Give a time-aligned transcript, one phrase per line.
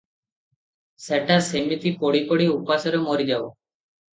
[1.09, 3.45] ସେଟା ସିମିତି ପଡ଼ି ପଡ଼ି ଉପାସରେ ମରି ଯାଉ।